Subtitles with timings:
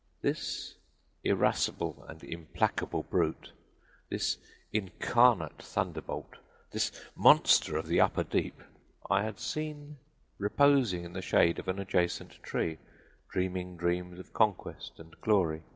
[0.23, 0.73] This
[1.23, 3.51] irascible and implacable brute
[4.09, 4.39] this
[4.73, 6.37] incarnate thunderbolt
[6.71, 8.63] this monster of the upper deep,
[9.11, 9.97] I had seen
[10.39, 12.79] reposing in the shade of an adjacent tree,
[13.29, 15.61] dreaming dreams of conquest and glory.